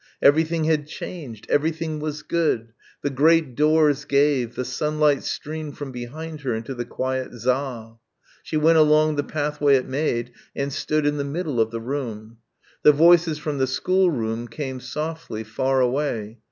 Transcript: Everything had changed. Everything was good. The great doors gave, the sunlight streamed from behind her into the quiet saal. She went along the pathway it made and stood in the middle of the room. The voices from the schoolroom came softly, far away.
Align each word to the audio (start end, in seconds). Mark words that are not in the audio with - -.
Everything 0.19 0.63
had 0.63 0.87
changed. 0.87 1.45
Everything 1.47 1.99
was 1.99 2.23
good. 2.23 2.73
The 3.03 3.11
great 3.11 3.53
doors 3.53 4.03
gave, 4.03 4.55
the 4.55 4.65
sunlight 4.65 5.21
streamed 5.23 5.77
from 5.77 5.91
behind 5.91 6.41
her 6.41 6.55
into 6.55 6.73
the 6.73 6.85
quiet 6.85 7.31
saal. 7.39 8.01
She 8.41 8.57
went 8.57 8.79
along 8.79 9.15
the 9.17 9.23
pathway 9.23 9.75
it 9.75 9.87
made 9.87 10.31
and 10.55 10.73
stood 10.73 11.05
in 11.05 11.17
the 11.17 11.23
middle 11.23 11.61
of 11.61 11.69
the 11.69 11.79
room. 11.81 12.37
The 12.81 12.93
voices 12.93 13.37
from 13.37 13.59
the 13.59 13.67
schoolroom 13.67 14.47
came 14.47 14.79
softly, 14.79 15.43
far 15.43 15.81
away. 15.81 16.39